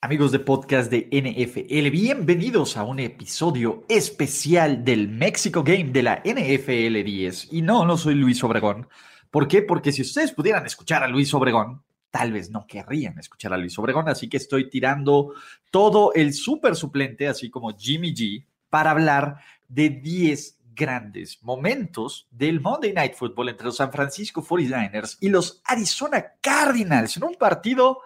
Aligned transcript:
Amigos 0.00 0.30
de 0.30 0.38
podcast 0.38 0.92
de 0.92 1.08
NFL, 1.10 1.90
bienvenidos 1.90 2.76
a 2.76 2.84
un 2.84 3.00
episodio 3.00 3.84
especial 3.88 4.84
del 4.84 5.08
Mexico 5.08 5.64
Game 5.64 5.86
de 5.86 6.04
la 6.04 6.22
NFL 6.24 7.02
10. 7.02 7.52
Y 7.52 7.62
no, 7.62 7.84
no 7.84 7.96
soy 7.96 8.14
Luis 8.14 8.44
Obregón. 8.44 8.86
¿Por 9.28 9.48
qué? 9.48 9.60
Porque 9.60 9.90
si 9.90 10.02
ustedes 10.02 10.30
pudieran 10.30 10.64
escuchar 10.66 11.02
a 11.02 11.08
Luis 11.08 11.34
Obregón, 11.34 11.82
tal 12.12 12.32
vez 12.32 12.48
no 12.48 12.64
querrían 12.64 13.18
escuchar 13.18 13.52
a 13.52 13.56
Luis 13.56 13.76
Obregón, 13.76 14.08
así 14.08 14.28
que 14.28 14.36
estoy 14.36 14.70
tirando 14.70 15.34
todo 15.72 16.12
el 16.14 16.32
súper 16.32 16.76
suplente, 16.76 17.26
así 17.26 17.50
como 17.50 17.76
Jimmy 17.76 18.14
G, 18.14 18.46
para 18.70 18.92
hablar 18.92 19.38
de 19.66 19.90
10 19.90 20.60
grandes 20.76 21.42
momentos 21.42 22.28
del 22.30 22.60
Monday 22.60 22.92
Night 22.92 23.14
Football 23.14 23.48
entre 23.48 23.66
los 23.66 23.78
San 23.78 23.90
Francisco 23.90 24.44
49ers 24.44 25.18
y 25.20 25.28
los 25.28 25.60
Arizona 25.64 26.24
Cardinals 26.40 27.16
en 27.16 27.24
un 27.24 27.34
partido 27.34 27.98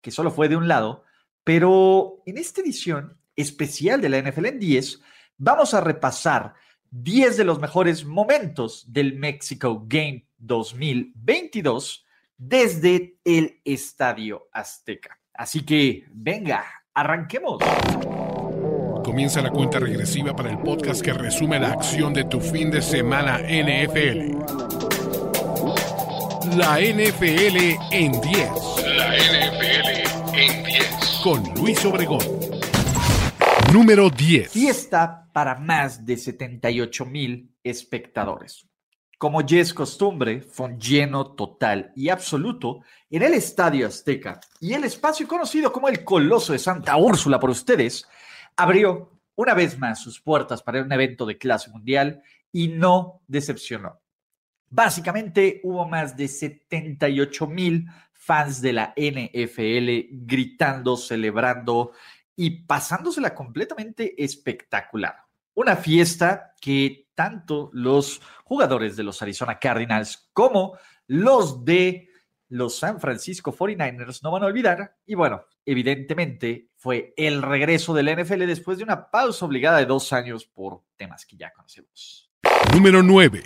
que 0.00 0.12
solo 0.12 0.30
fue 0.30 0.48
de 0.48 0.54
un 0.54 0.68
lado 0.68 1.09
pero 1.44 2.22
en 2.26 2.38
esta 2.38 2.60
edición 2.60 3.18
especial 3.36 4.00
de 4.00 4.08
la 4.08 4.20
NFL 4.20 4.46
en 4.46 4.58
10, 4.58 5.00
vamos 5.38 5.74
a 5.74 5.80
repasar 5.80 6.54
10 6.90 7.36
de 7.36 7.44
los 7.44 7.60
mejores 7.60 8.04
momentos 8.04 8.92
del 8.92 9.16
Mexico 9.16 9.84
Game 9.86 10.26
2022 10.38 12.04
desde 12.36 13.18
el 13.24 13.60
Estadio 13.64 14.48
Azteca. 14.52 15.18
Así 15.34 15.64
que, 15.64 16.04
venga, 16.10 16.64
arranquemos. 16.94 17.62
Comienza 19.04 19.40
la 19.40 19.50
cuenta 19.50 19.78
regresiva 19.78 20.34
para 20.34 20.50
el 20.50 20.58
podcast 20.58 21.02
que 21.02 21.12
resume 21.12 21.58
la 21.58 21.72
acción 21.72 22.12
de 22.12 22.24
tu 22.24 22.40
fin 22.40 22.70
de 22.70 22.82
semana 22.82 23.38
NFL. 23.38 24.36
La 26.56 26.80
NFL 26.80 27.76
en 27.92 28.20
10. 28.20 28.50
La 28.96 29.16
NFL 29.16 30.36
en 30.36 30.64
10 30.64 31.09
con 31.22 31.42
Luis 31.54 31.84
Obregón. 31.84 32.20
Número 33.72 34.08
10. 34.08 34.50
Fiesta 34.50 35.28
para 35.32 35.56
más 35.56 36.04
de 36.04 36.16
78 36.16 37.04
mil 37.04 37.54
espectadores. 37.62 38.66
Como 39.18 39.42
ya 39.42 39.60
es 39.60 39.74
costumbre, 39.74 40.40
fue 40.40 40.66
un 40.66 40.78
lleno 40.78 41.32
total 41.34 41.92
y 41.94 42.08
absoluto 42.08 42.80
en 43.10 43.22
el 43.22 43.34
Estadio 43.34 43.86
Azteca 43.86 44.40
y 44.60 44.72
el 44.72 44.84
espacio 44.84 45.28
conocido 45.28 45.72
como 45.72 45.88
el 45.88 46.04
Coloso 46.04 46.52
de 46.52 46.58
Santa 46.58 46.96
Úrsula 46.96 47.38
por 47.38 47.50
ustedes 47.50 48.06
abrió 48.56 49.18
una 49.36 49.52
vez 49.54 49.78
más 49.78 50.00
sus 50.00 50.20
puertas 50.20 50.62
para 50.62 50.80
un 50.80 50.92
evento 50.92 51.26
de 51.26 51.36
clase 51.36 51.70
mundial 51.70 52.22
y 52.50 52.68
no 52.68 53.20
decepcionó. 53.26 54.00
Básicamente 54.70 55.60
hubo 55.64 55.86
más 55.86 56.16
de 56.16 56.28
78 56.28 57.46
mil 57.48 57.86
fans 58.12 58.62
de 58.62 58.72
la 58.72 58.94
NFL 58.96 60.14
gritando, 60.24 60.96
celebrando 60.96 61.92
y 62.36 62.62
pasándosela 62.62 63.34
completamente 63.34 64.22
espectacular. 64.22 65.16
Una 65.54 65.74
fiesta 65.74 66.54
que 66.60 67.08
tanto 67.14 67.70
los 67.72 68.22
jugadores 68.44 68.96
de 68.96 69.02
los 69.02 69.20
Arizona 69.20 69.58
Cardinals 69.58 70.30
como 70.32 70.78
los 71.08 71.64
de 71.64 72.08
los 72.48 72.78
San 72.78 73.00
Francisco 73.00 73.52
49ers 73.52 74.22
no 74.22 74.30
van 74.30 74.44
a 74.44 74.46
olvidar. 74.46 74.96
Y 75.04 75.16
bueno, 75.16 75.44
evidentemente 75.66 76.70
fue 76.76 77.12
el 77.16 77.42
regreso 77.42 77.92
del 77.92 78.16
NFL 78.16 78.46
después 78.46 78.78
de 78.78 78.84
una 78.84 79.10
pausa 79.10 79.44
obligada 79.46 79.78
de 79.78 79.86
dos 79.86 80.12
años 80.12 80.44
por 80.44 80.82
temas 80.96 81.26
que 81.26 81.36
ya 81.36 81.52
conocemos. 81.52 82.30
Número 82.72 83.02
9. 83.02 83.42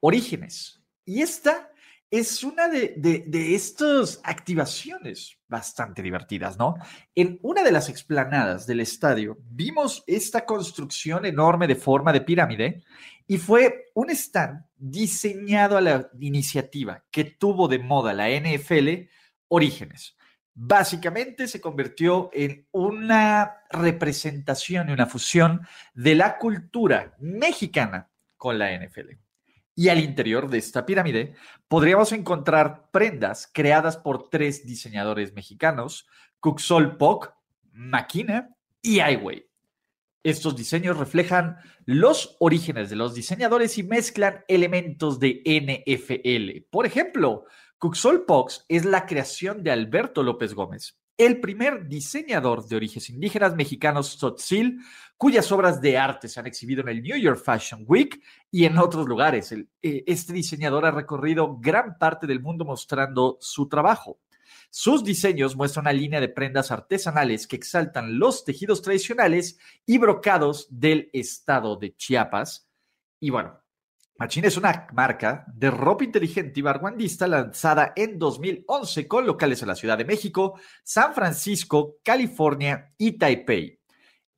Orígenes. 0.00 0.82
Y 1.04 1.22
esta 1.22 1.70
es 2.10 2.44
una 2.44 2.68
de, 2.68 2.94
de, 2.96 3.54
estas 3.54 4.20
activaciones 4.22 5.38
bastante 5.48 6.02
divertidas, 6.02 6.56
¿no? 6.56 6.76
En 7.14 7.38
una 7.42 7.62
de 7.62 7.72
las 7.72 7.88
explanadas 7.88 8.66
del 8.66 8.80
estadio 8.80 9.38
vimos 9.50 10.04
esta 10.06 10.44
construcción 10.44 11.26
enorme 11.26 11.66
de 11.66 11.74
forma 11.74 12.12
de 12.12 12.20
pirámide 12.20 12.84
y 13.26 13.38
fue 13.38 13.86
un 13.94 14.10
stand 14.10 14.64
diseñado 14.76 15.76
a 15.76 15.80
la 15.80 16.10
iniciativa 16.20 17.04
que 17.10 17.24
tuvo 17.24 17.66
de 17.66 17.80
moda 17.80 18.14
la 18.14 18.28
NFL 18.28 19.08
Orígenes. 19.48 20.16
Básicamente 20.54 21.48
se 21.48 21.60
convirtió 21.60 22.30
en 22.32 22.66
una 22.70 23.58
representación 23.70 24.88
y 24.88 24.92
una 24.92 25.06
fusión 25.06 25.66
de 25.92 26.14
la 26.14 26.38
cultura 26.38 27.14
mexicana 27.18 28.10
con 28.36 28.58
la 28.58 28.72
NFL. 28.72 29.25
Y 29.78 29.90
al 29.90 30.00
interior 30.00 30.48
de 30.48 30.56
esta 30.56 30.86
pirámide 30.86 31.34
podríamos 31.68 32.10
encontrar 32.12 32.90
prendas 32.90 33.48
creadas 33.52 33.98
por 33.98 34.30
tres 34.30 34.66
diseñadores 34.66 35.34
mexicanos, 35.34 36.08
Cuxol 36.40 36.96
Poc, 36.96 37.34
Maquina 37.72 38.56
y 38.80 39.00
Highway. 39.00 39.46
Estos 40.22 40.56
diseños 40.56 40.96
reflejan 40.96 41.58
los 41.84 42.36
orígenes 42.40 42.88
de 42.88 42.96
los 42.96 43.14
diseñadores 43.14 43.76
y 43.76 43.82
mezclan 43.82 44.44
elementos 44.48 45.20
de 45.20 45.42
NFL. 45.44 46.66
Por 46.70 46.86
ejemplo, 46.86 47.44
Cuxol 47.78 48.24
Pox 48.24 48.64
es 48.68 48.86
la 48.86 49.04
creación 49.04 49.62
de 49.62 49.70
Alberto 49.70 50.22
López 50.22 50.54
Gómez, 50.54 50.98
el 51.18 51.40
primer 51.40 51.86
diseñador 51.88 52.66
de 52.66 52.76
orígenes 52.76 53.08
indígenas 53.10 53.54
mexicanos 53.54 54.16
Tzotzil, 54.16 54.80
cuyas 55.16 55.50
obras 55.50 55.80
de 55.80 55.96
arte 55.96 56.28
se 56.28 56.38
han 56.38 56.46
exhibido 56.46 56.82
en 56.82 56.88
el 56.88 57.02
New 57.02 57.16
York 57.16 57.42
Fashion 57.42 57.84
Week 57.86 58.22
y 58.50 58.64
en 58.64 58.76
otros 58.78 59.06
lugares. 59.06 59.50
Eh, 59.52 59.66
este 60.06 60.32
diseñador 60.32 60.84
ha 60.84 60.90
recorrido 60.90 61.56
gran 61.58 61.98
parte 61.98 62.26
del 62.26 62.40
mundo 62.40 62.64
mostrando 62.64 63.38
su 63.40 63.68
trabajo. 63.68 64.20
Sus 64.68 65.04
diseños 65.04 65.56
muestran 65.56 65.84
una 65.84 65.92
línea 65.92 66.20
de 66.20 66.28
prendas 66.28 66.70
artesanales 66.70 67.46
que 67.46 67.56
exaltan 67.56 68.18
los 68.18 68.44
tejidos 68.44 68.82
tradicionales 68.82 69.58
y 69.86 69.96
brocados 69.96 70.66
del 70.70 71.08
estado 71.14 71.76
de 71.76 71.94
Chiapas. 71.96 72.68
Y 73.18 73.30
bueno, 73.30 73.58
Machine 74.18 74.48
es 74.48 74.56
una 74.56 74.86
marca 74.94 75.44
de 75.52 75.70
ropa 75.70 76.02
inteligente 76.02 76.60
y 76.60 76.62
barguandista 76.62 77.26
lanzada 77.26 77.92
en 77.94 78.18
2011 78.18 79.06
con 79.06 79.26
locales 79.26 79.60
en 79.60 79.68
la 79.68 79.74
Ciudad 79.74 79.98
de 79.98 80.06
México, 80.06 80.58
San 80.82 81.12
Francisco, 81.12 81.98
California 82.02 82.94
y 82.96 83.18
Taipei. 83.18 83.78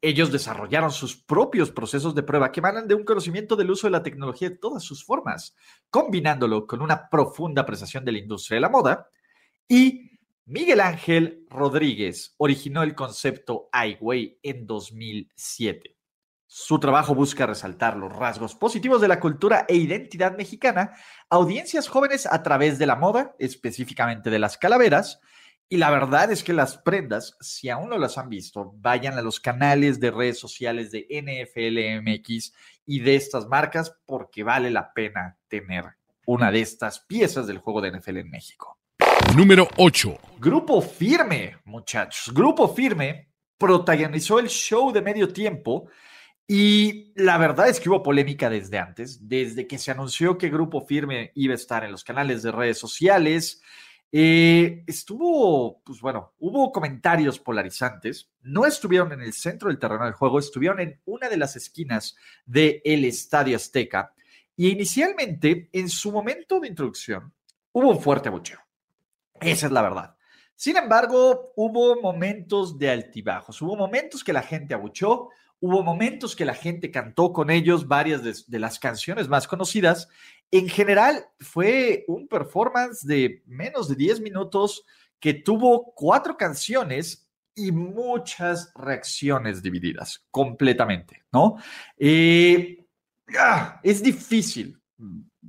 Ellos 0.00 0.32
desarrollaron 0.32 0.90
sus 0.90 1.16
propios 1.16 1.70
procesos 1.70 2.14
de 2.16 2.24
prueba 2.24 2.50
que 2.50 2.58
emanan 2.58 2.88
de 2.88 2.94
un 2.94 3.04
conocimiento 3.04 3.54
del 3.54 3.70
uso 3.70 3.86
de 3.86 3.92
la 3.92 4.02
tecnología 4.02 4.50
de 4.50 4.56
todas 4.56 4.82
sus 4.82 5.04
formas, 5.04 5.54
combinándolo 5.90 6.66
con 6.66 6.82
una 6.82 7.08
profunda 7.08 7.62
apreciación 7.62 8.04
de 8.04 8.12
la 8.12 8.18
industria 8.18 8.56
de 8.56 8.60
la 8.62 8.68
moda. 8.68 9.08
Y 9.68 10.18
Miguel 10.46 10.80
Ángel 10.80 11.44
Rodríguez 11.48 12.34
originó 12.38 12.82
el 12.82 12.96
concepto 12.96 13.68
iWay 13.72 14.40
en 14.42 14.66
2007. 14.66 15.97
Su 16.50 16.80
trabajo 16.80 17.14
busca 17.14 17.44
resaltar 17.44 17.98
los 17.98 18.10
rasgos 18.10 18.54
positivos 18.54 19.02
de 19.02 19.08
la 19.08 19.20
cultura 19.20 19.66
e 19.68 19.76
identidad 19.76 20.34
mexicana 20.34 20.92
a 21.28 21.36
audiencias 21.36 21.88
jóvenes 21.88 22.24
a 22.24 22.42
través 22.42 22.78
de 22.78 22.86
la 22.86 22.96
moda, 22.96 23.36
específicamente 23.38 24.30
de 24.30 24.38
las 24.38 24.56
calaveras. 24.56 25.20
Y 25.68 25.76
la 25.76 25.90
verdad 25.90 26.32
es 26.32 26.42
que 26.42 26.54
las 26.54 26.78
prendas, 26.78 27.36
si 27.40 27.68
aún 27.68 27.90
no 27.90 27.98
las 27.98 28.16
han 28.16 28.30
visto, 28.30 28.72
vayan 28.76 29.18
a 29.18 29.20
los 29.20 29.40
canales 29.40 30.00
de 30.00 30.10
redes 30.10 30.38
sociales 30.38 30.90
de 30.90 31.06
NFLMX 31.10 32.54
y 32.86 33.00
de 33.00 33.16
estas 33.16 33.46
marcas 33.46 33.94
porque 34.06 34.42
vale 34.42 34.70
la 34.70 34.94
pena 34.94 35.36
tener 35.48 35.84
una 36.24 36.50
de 36.50 36.62
estas 36.62 37.00
piezas 37.00 37.46
del 37.46 37.58
juego 37.58 37.82
de 37.82 37.92
NFL 37.92 38.16
en 38.16 38.30
México. 38.30 38.78
Número 39.36 39.68
8. 39.76 40.18
Grupo 40.38 40.80
Firme, 40.80 41.58
muchachos. 41.66 42.32
Grupo 42.32 42.74
Firme 42.74 43.28
protagonizó 43.58 44.38
el 44.38 44.48
show 44.48 44.90
de 44.92 45.02
medio 45.02 45.30
tiempo 45.30 45.90
y 46.50 47.12
la 47.14 47.36
verdad 47.36 47.68
es 47.68 47.78
que 47.78 47.90
hubo 47.90 48.02
polémica 48.02 48.48
desde 48.48 48.78
antes, 48.78 49.28
desde 49.28 49.66
que 49.66 49.76
se 49.76 49.90
anunció 49.90 50.38
que 50.38 50.48
Grupo 50.48 50.80
Firme 50.80 51.30
iba 51.34 51.52
a 51.52 51.56
estar 51.56 51.84
en 51.84 51.92
los 51.92 52.04
canales 52.04 52.42
de 52.42 52.50
redes 52.50 52.78
sociales. 52.78 53.60
Eh, 54.10 54.82
estuvo, 54.86 55.82
pues 55.84 56.00
bueno, 56.00 56.32
hubo 56.38 56.72
comentarios 56.72 57.38
polarizantes. 57.38 58.30
No 58.40 58.64
estuvieron 58.64 59.12
en 59.12 59.20
el 59.20 59.34
centro 59.34 59.68
del 59.68 59.78
terreno 59.78 60.06
del 60.06 60.14
juego, 60.14 60.38
estuvieron 60.38 60.80
en 60.80 60.98
una 61.04 61.28
de 61.28 61.36
las 61.36 61.54
esquinas 61.54 62.16
del 62.46 63.04
Estadio 63.04 63.54
Azteca. 63.54 64.14
Y 64.56 64.70
inicialmente, 64.70 65.68
en 65.70 65.90
su 65.90 66.10
momento 66.10 66.60
de 66.60 66.68
introducción, 66.68 67.30
hubo 67.72 67.90
un 67.90 68.00
fuerte 68.00 68.30
abucheo. 68.30 68.60
Esa 69.38 69.66
es 69.66 69.72
la 69.72 69.82
verdad. 69.82 70.16
Sin 70.56 70.78
embargo, 70.78 71.52
hubo 71.56 72.00
momentos 72.00 72.78
de 72.78 72.90
altibajos, 72.90 73.60
hubo 73.60 73.76
momentos 73.76 74.24
que 74.24 74.32
la 74.32 74.42
gente 74.42 74.72
abuchó, 74.72 75.28
Hubo 75.60 75.82
momentos 75.82 76.36
que 76.36 76.44
la 76.44 76.54
gente 76.54 76.90
cantó 76.90 77.32
con 77.32 77.50
ellos 77.50 77.88
varias 77.88 78.46
de, 78.46 78.58
las 78.58 78.78
canciones 78.78 79.28
más 79.28 79.48
conocidas. 79.48 80.08
En 80.50 80.68
general, 80.68 81.26
fue 81.40 82.04
un 82.08 82.28
performance 82.28 83.06
de 83.06 83.42
menos 83.46 83.88
de 83.88 83.96
10 83.96 84.20
minutos 84.20 84.84
que 85.18 85.34
tuvo 85.34 85.92
cuatro 85.94 86.36
canciones 86.36 87.28
y 87.54 87.72
muchas 87.72 88.72
reacciones 88.76 89.62
divididas, 89.62 90.24
completamente, 90.30 91.24
¿no? 91.32 91.56
Eh, 91.96 92.86
ah, 93.36 93.80
es 93.82 94.00
difícil 94.00 94.80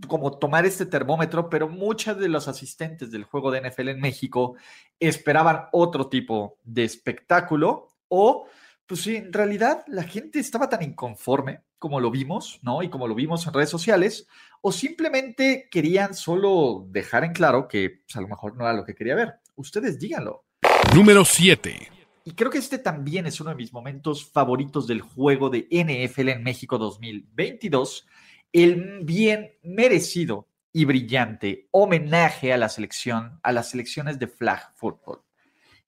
como 0.07 0.37
tomar 0.37 0.65
este 0.65 0.85
termómetro, 0.85 1.49
pero 1.49 1.67
muchas 1.67 2.17
de 2.17 2.29
los 2.29 2.47
asistentes 2.47 3.11
del 3.11 3.23
juego 3.23 3.51
de 3.51 3.61
NFL 3.69 3.89
en 3.89 3.99
México 3.99 4.55
esperaban 4.99 5.65
otro 5.71 6.07
tipo 6.07 6.57
de 6.63 6.83
espectáculo 6.83 7.89
o, 8.07 8.47
pues 8.89 9.01
sí, 9.01 9.17
en 9.17 9.31
realidad 9.31 9.83
la 9.85 10.01
gente 10.01 10.39
estaba 10.39 10.67
tan 10.67 10.81
inconforme 10.81 11.61
como 11.77 11.99
lo 11.99 12.09
vimos, 12.09 12.57
¿no? 12.63 12.81
Y 12.81 12.89
como 12.89 13.07
lo 13.07 13.13
vimos 13.13 13.45
en 13.45 13.53
redes 13.53 13.69
sociales, 13.69 14.27
o 14.61 14.71
simplemente 14.71 15.67
querían 15.69 16.15
solo 16.15 16.87
dejar 16.89 17.23
en 17.23 17.33
claro 17.33 17.67
que 17.67 18.01
pues, 18.03 18.15
a 18.15 18.21
lo 18.21 18.27
mejor 18.27 18.57
no 18.57 18.63
era 18.63 18.73
lo 18.73 18.83
que 18.83 18.95
quería 18.95 19.13
ver. 19.13 19.35
Ustedes 19.55 19.99
díganlo. 19.99 20.45
Número 20.95 21.23
7. 21.23 21.91
Y 22.23 22.31
creo 22.31 22.49
que 22.49 22.57
este 22.57 22.79
también 22.79 23.27
es 23.27 23.39
uno 23.39 23.51
de 23.51 23.57
mis 23.57 23.71
momentos 23.71 24.25
favoritos 24.25 24.87
del 24.87 25.01
juego 25.01 25.51
de 25.51 25.67
NFL 25.69 26.29
en 26.29 26.41
México 26.41 26.79
2022 26.79 28.07
el 28.51 29.01
bien 29.03 29.51
merecido 29.61 30.47
y 30.73 30.85
brillante 30.85 31.67
homenaje 31.69 32.53
a 32.53 32.57
la 32.57 32.69
selección, 32.69 33.39
a 33.43 33.51
las 33.51 33.69
selecciones 33.69 34.17
de 34.17 34.27
flag 34.27 34.73
football. 34.75 35.21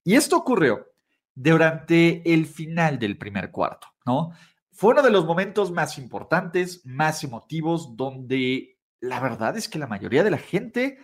Y 0.03 0.13
esto 0.13 0.37
ocurrió 0.37 0.90
durante 1.35 2.33
el 2.33 2.45
final 2.45 2.99
del 2.99 3.17
primer 3.17 3.51
cuarto, 3.51 3.87
¿no? 4.05 4.31
Fue 4.71 4.91
uno 4.91 5.01
de 5.01 5.11
los 5.11 5.25
momentos 5.25 5.71
más 5.71 5.97
importantes, 5.97 6.85
más 6.85 7.23
emotivos, 7.23 7.95
donde 7.95 8.79
la 8.99 9.19
verdad 9.19 9.57
es 9.57 9.67
que 9.67 9.79
la 9.79 9.87
mayoría 9.87 10.23
de 10.23 10.31
la 10.31 10.37
gente 10.37 10.99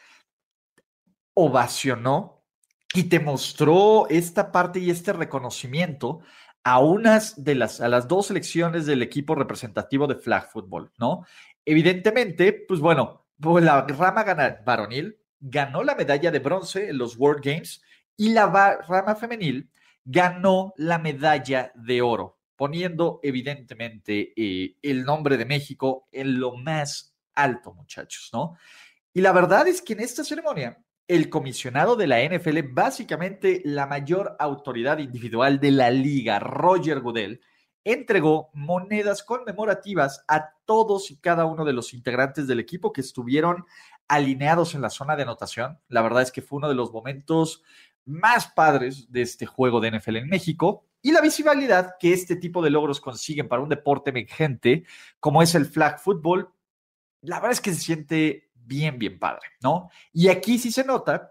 ovacionó 1.33 2.43
y 2.93 3.03
te 3.03 3.19
mostró 3.19 4.07
esta 4.09 4.51
parte 4.51 4.79
y 4.79 4.89
este 4.89 5.13
reconocimiento 5.13 6.21
a 6.63 6.79
unas 6.79 7.43
de 7.43 7.55
las, 7.55 7.79
a 7.79 7.87
las 7.87 8.07
dos 8.07 8.27
selecciones 8.27 8.85
del 8.85 9.01
equipo 9.01 9.35
representativo 9.35 10.07
de 10.07 10.15
flag 10.15 10.49
football, 10.51 10.91
¿no? 10.97 11.25
Evidentemente, 11.63 12.53
pues 12.67 12.79
bueno, 12.79 13.27
pues 13.39 13.63
la 13.63 13.81
rama 13.81 14.25
varonil 14.65 15.17
ganó 15.39 15.83
la 15.83 15.95
medalla 15.95 16.31
de 16.31 16.39
bronce 16.39 16.89
en 16.89 16.97
los 16.97 17.17
World 17.17 17.43
Games 17.43 17.81
y 18.15 18.29
la 18.29 18.79
rama 18.87 19.15
femenil 19.15 19.69
ganó 20.09 20.73
la 20.77 20.99
medalla 20.99 21.73
de 21.75 22.01
oro, 22.01 22.39
poniendo 22.55 23.19
evidentemente 23.21 24.33
eh, 24.37 24.77
el 24.81 25.03
nombre 25.03 25.35
de 25.35 25.45
México 25.45 26.07
en 26.13 26.39
lo 26.39 26.55
más 26.55 27.13
alto, 27.35 27.73
muchachos, 27.73 28.29
¿no? 28.31 28.55
Y 29.13 29.19
la 29.19 29.33
verdad 29.33 29.67
es 29.67 29.81
que 29.81 29.93
en 29.93 29.99
esta 29.99 30.23
ceremonia 30.23 30.81
el 31.09 31.29
comisionado 31.29 31.97
de 31.97 32.07
la 32.07 32.21
NFL, 32.23 32.59
básicamente 32.71 33.61
la 33.65 33.85
mayor 33.85 34.35
autoridad 34.39 34.97
individual 34.99 35.59
de 35.59 35.71
la 35.71 35.89
liga, 35.89 36.39
Roger 36.39 37.01
Goodell, 37.01 37.41
entregó 37.83 38.49
monedas 38.53 39.23
conmemorativas 39.23 40.23
a 40.27 40.53
todos 40.65 41.11
y 41.11 41.17
cada 41.17 41.45
uno 41.45 41.65
de 41.65 41.73
los 41.73 41.93
integrantes 41.93 42.47
del 42.47 42.59
equipo 42.59 42.93
que 42.93 43.01
estuvieron 43.01 43.65
alineados 44.07 44.73
en 44.73 44.81
la 44.81 44.89
zona 44.89 45.15
de 45.15 45.23
anotación. 45.23 45.79
La 45.89 46.01
verdad 46.01 46.23
es 46.23 46.31
que 46.31 46.41
fue 46.41 46.57
uno 46.57 46.69
de 46.69 46.75
los 46.75 46.91
momentos 46.91 47.63
más 48.07 48.47
padres 48.47 49.11
de 49.11 49.21
este 49.21 49.45
juego 49.45 49.79
de 49.79 49.91
NFL 49.91 50.17
en 50.17 50.29
México 50.29 50.85
y 51.01 51.11
la 51.11 51.21
visibilidad 51.21 51.95
que 51.99 52.13
este 52.13 52.35
tipo 52.35 52.61
de 52.61 52.69
logros 52.69 52.99
consiguen 52.99 53.47
para 53.47 53.61
un 53.61 53.69
deporte 53.69 54.09
emergente 54.09 54.85
como 55.19 55.41
es 55.41 55.53
el 55.55 55.65
flag 55.65 55.99
football, 55.99 56.49
la 57.21 57.37
verdad 57.37 57.51
es 57.51 57.61
que 57.61 57.73
se 57.73 57.81
siente 57.81 58.49
bien, 58.55 58.97
bien 58.97 59.19
padre, 59.19 59.47
¿no? 59.61 59.89
Y 60.11 60.29
aquí 60.29 60.57
sí 60.57 60.71
se 60.71 60.83
nota 60.83 61.29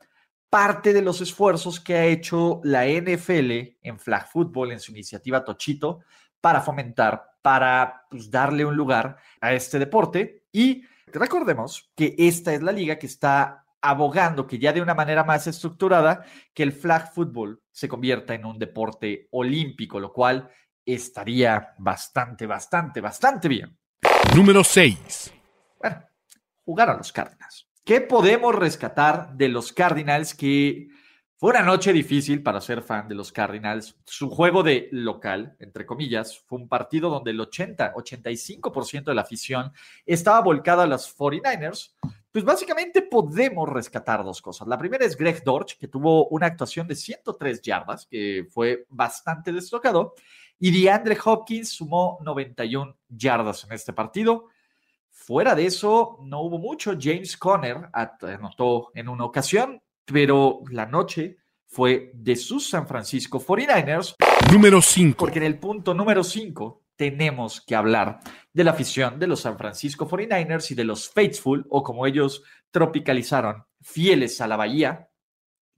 parte 0.48 0.92
de 0.92 1.02
los 1.02 1.20
esfuerzos 1.20 1.80
que 1.80 1.94
ha 1.94 2.06
hecho 2.06 2.60
la 2.64 2.86
NFL 2.86 3.50
en 3.82 3.98
flag 3.98 4.30
football, 4.30 4.72
en 4.72 4.80
su 4.80 4.92
iniciativa 4.92 5.44
Tochito, 5.44 6.00
para 6.40 6.60
fomentar, 6.60 7.32
para 7.42 8.06
pues, 8.10 8.30
darle 8.30 8.64
un 8.64 8.76
lugar 8.76 9.16
a 9.40 9.52
este 9.52 9.78
deporte. 9.78 10.44
Y 10.52 10.84
recordemos 11.06 11.90
que 11.94 12.14
esta 12.16 12.54
es 12.54 12.62
la 12.62 12.72
liga 12.72 12.98
que 12.98 13.06
está 13.06 13.65
abogando 13.88 14.46
que 14.46 14.58
ya 14.58 14.72
de 14.72 14.82
una 14.82 14.94
manera 14.94 15.24
más 15.24 15.46
estructurada 15.46 16.24
que 16.52 16.62
el 16.62 16.72
flag 16.72 17.12
football 17.12 17.62
se 17.70 17.88
convierta 17.88 18.34
en 18.34 18.44
un 18.44 18.58
deporte 18.58 19.28
olímpico, 19.30 20.00
lo 20.00 20.12
cual 20.12 20.50
estaría 20.84 21.74
bastante, 21.78 22.46
bastante, 22.46 23.00
bastante 23.00 23.48
bien. 23.48 23.78
Número 24.34 24.64
6. 24.64 25.32
Bueno, 25.80 26.02
jugar 26.64 26.90
a 26.90 26.96
los 26.96 27.12
Cardinals. 27.12 27.68
¿Qué 27.84 28.00
podemos 28.00 28.54
rescatar 28.54 29.34
de 29.34 29.48
los 29.48 29.72
Cardinals 29.72 30.34
que 30.34 30.88
fue 31.38 31.50
una 31.50 31.60
noche 31.60 31.92
difícil 31.92 32.42
para 32.42 32.62
ser 32.62 32.80
fan 32.80 33.08
de 33.08 33.14
los 33.14 33.30
Cardinals. 33.30 33.94
Su 34.06 34.30
juego 34.30 34.62
de 34.62 34.88
local, 34.90 35.54
entre 35.60 35.84
comillas, 35.84 36.38
fue 36.46 36.58
un 36.58 36.66
partido 36.66 37.10
donde 37.10 37.32
el 37.32 37.40
80, 37.40 37.92
85% 37.92 39.04
de 39.04 39.14
la 39.14 39.20
afición 39.20 39.70
estaba 40.06 40.40
volcada 40.40 40.84
a 40.84 40.86
los 40.86 41.14
49ers. 41.14 41.94
Pues 42.32 42.44
básicamente 42.44 43.02
podemos 43.02 43.68
rescatar 43.68 44.22
dos 44.22 44.42
cosas. 44.42 44.68
La 44.68 44.76
primera 44.76 45.04
es 45.04 45.16
Greg 45.16 45.42
Dorch, 45.42 45.78
que 45.78 45.88
tuvo 45.88 46.28
una 46.28 46.46
actuación 46.46 46.86
de 46.86 46.94
103 46.94 47.62
yardas, 47.62 48.06
que 48.06 48.46
fue 48.50 48.86
bastante 48.90 49.52
destacado. 49.52 50.14
Y 50.58 50.70
DeAndre 50.70 51.16
Hopkins 51.24 51.70
sumó 51.70 52.18
91 52.22 52.96
yardas 53.08 53.64
en 53.64 53.72
este 53.72 53.92
partido. 53.92 54.46
Fuera 55.10 55.54
de 55.54 55.66
eso, 55.66 56.18
no 56.22 56.42
hubo 56.42 56.58
mucho. 56.58 56.94
James 56.98 57.36
Conner 57.36 57.88
anotó 57.92 58.90
en 58.94 59.08
una 59.08 59.24
ocasión, 59.24 59.82
pero 60.04 60.60
la 60.70 60.86
noche 60.86 61.36
fue 61.66 62.10
de 62.14 62.36
sus 62.36 62.68
San 62.68 62.86
Francisco 62.86 63.40
49ers. 63.40 64.14
Número 64.52 64.80
5. 64.80 65.16
Porque 65.18 65.38
en 65.38 65.44
el 65.44 65.58
punto 65.58 65.94
número 65.94 66.22
5 66.22 66.85
tenemos 66.96 67.60
que 67.60 67.76
hablar 67.76 68.20
de 68.52 68.64
la 68.64 68.72
afición 68.72 69.18
de 69.18 69.26
los 69.26 69.40
San 69.40 69.58
Francisco 69.58 70.08
49ers 70.08 70.70
y 70.70 70.74
de 70.74 70.84
los 70.84 71.08
Faithful, 71.08 71.66
o 71.68 71.82
como 71.82 72.06
ellos 72.06 72.42
tropicalizaron, 72.70 73.64
fieles 73.80 74.40
a 74.40 74.48
la 74.48 74.56
Bahía, 74.56 75.10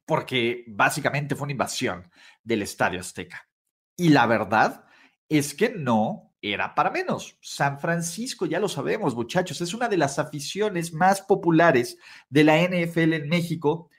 porque 0.07 0.65
básicamente 0.69 1.35
fue 1.35 1.45
una 1.45 1.53
invasión 1.53 2.11
del 2.43 2.63
Estadio 2.63 3.01
Azteca. 3.01 3.49
Y 3.97 4.11
la 4.11 4.27
verdad 4.27 4.85
es 5.29 5.55
que 5.55 5.71
no 5.71 6.33
era 6.41 6.75
para 6.75 6.91
menos. 6.91 7.37
San 7.43 7.81
Francisco, 7.81 8.47
ya 8.47 8.61
lo 8.61 8.69
sabemos, 8.69 9.15
muchachos, 9.15 9.61
es 9.61 9.75
una 9.75 9.89
de 9.89 9.97
las 9.97 10.19
aficiones 10.19 10.93
más 10.93 11.21
populares 11.23 11.99
de 12.31 12.45
la 12.45 12.63
NFL 12.63 13.15
en 13.15 13.29
México 13.29 13.91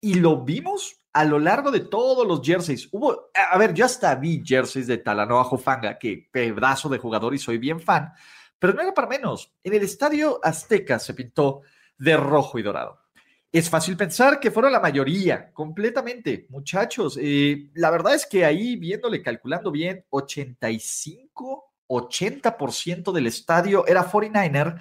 y 0.00 0.14
lo 0.14 0.44
vimos 0.44 0.99
a 1.12 1.24
lo 1.24 1.38
largo 1.38 1.70
de 1.70 1.80
todos 1.80 2.26
los 2.26 2.40
jerseys. 2.42 2.88
Hubo, 2.92 3.30
a 3.34 3.58
ver, 3.58 3.74
yo 3.74 3.84
hasta 3.84 4.14
vi 4.14 4.42
jerseys 4.44 4.86
de 4.86 4.98
Talanoa 4.98 5.44
Jofanga, 5.44 5.98
que 5.98 6.28
pedazo 6.30 6.88
de 6.88 6.98
jugador 6.98 7.34
y 7.34 7.38
soy 7.38 7.58
bien 7.58 7.80
fan, 7.80 8.12
pero 8.58 8.74
no 8.74 8.82
era 8.82 8.94
para 8.94 9.08
menos. 9.08 9.52
En 9.62 9.74
el 9.74 9.82
estadio 9.82 10.40
Azteca 10.42 10.98
se 10.98 11.14
pintó 11.14 11.62
de 11.98 12.16
rojo 12.16 12.58
y 12.58 12.62
dorado. 12.62 12.98
Es 13.52 13.68
fácil 13.68 13.96
pensar 13.96 14.38
que 14.38 14.52
fueron 14.52 14.72
la 14.72 14.78
mayoría, 14.78 15.52
completamente, 15.52 16.46
muchachos. 16.50 17.18
Eh, 17.20 17.70
la 17.74 17.90
verdad 17.90 18.14
es 18.14 18.24
que 18.24 18.44
ahí, 18.44 18.76
viéndole, 18.76 19.22
calculando 19.22 19.72
bien, 19.72 20.04
85 20.10 21.70
80% 21.90 23.12
del 23.12 23.26
estadio 23.26 23.86
era 23.86 24.08
49er. 24.08 24.80